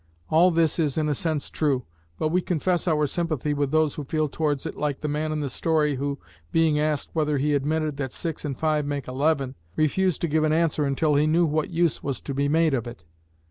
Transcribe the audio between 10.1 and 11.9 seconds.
to give an answer until he knew what